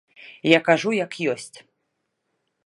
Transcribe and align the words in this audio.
Я 0.51 0.59
кажу 0.69 0.93
як 1.01 1.11
ёсць. 1.35 1.53